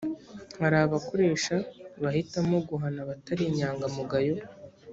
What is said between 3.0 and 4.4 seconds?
abatari inyangamugayo